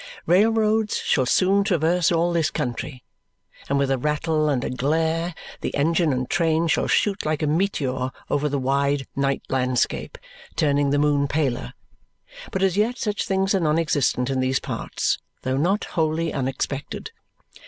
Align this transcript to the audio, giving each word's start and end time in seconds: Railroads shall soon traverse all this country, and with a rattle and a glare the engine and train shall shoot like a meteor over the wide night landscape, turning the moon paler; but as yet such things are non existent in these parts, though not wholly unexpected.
Railroads 0.25 0.97
shall 0.97 1.27
soon 1.27 1.63
traverse 1.63 2.11
all 2.11 2.33
this 2.33 2.49
country, 2.49 3.03
and 3.69 3.77
with 3.77 3.91
a 3.91 3.99
rattle 3.99 4.49
and 4.49 4.63
a 4.63 4.69
glare 4.71 5.35
the 5.61 5.75
engine 5.75 6.11
and 6.11 6.27
train 6.27 6.65
shall 6.65 6.87
shoot 6.87 7.23
like 7.23 7.43
a 7.43 7.45
meteor 7.45 8.09
over 8.27 8.49
the 8.49 8.57
wide 8.57 9.05
night 9.15 9.43
landscape, 9.49 10.17
turning 10.55 10.89
the 10.89 10.97
moon 10.97 11.27
paler; 11.27 11.73
but 12.51 12.63
as 12.63 12.77
yet 12.77 12.97
such 12.97 13.27
things 13.27 13.53
are 13.53 13.59
non 13.59 13.77
existent 13.77 14.31
in 14.31 14.39
these 14.39 14.59
parts, 14.59 15.19
though 15.43 15.55
not 15.57 15.83
wholly 15.83 16.33
unexpected. 16.33 17.11